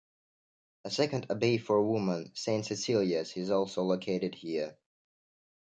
A 0.83 0.89
second 0.89 1.27
abbey 1.29 1.59
for 1.59 1.79
women, 1.83 2.31
Saint 2.33 2.65
Cecilia's, 2.65 3.37
is 3.37 3.51
also 3.51 3.83
located 3.83 4.33
here. 4.33 4.75